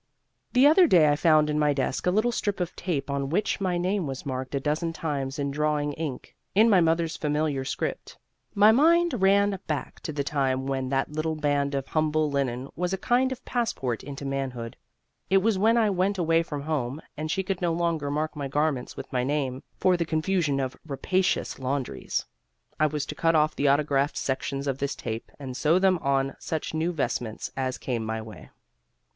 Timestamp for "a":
2.07-2.09, 4.55-4.59, 12.93-12.97